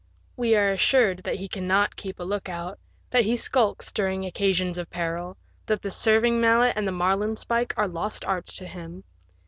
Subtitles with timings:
[0.35, 2.79] We are assured that he cannot keep a look out,
[3.11, 7.87] that he skulks during occasions of peril, that the serving mallet and the marUnespike are
[7.87, 9.03] lost arts to him.